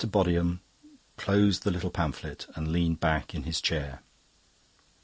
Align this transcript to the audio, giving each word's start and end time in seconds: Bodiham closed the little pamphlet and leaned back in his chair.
Bodiham 0.07 0.61
closed 1.15 1.61
the 1.61 1.69
little 1.69 1.91
pamphlet 1.91 2.47
and 2.55 2.69
leaned 2.71 2.99
back 2.99 3.35
in 3.35 3.43
his 3.43 3.61
chair. 3.61 4.01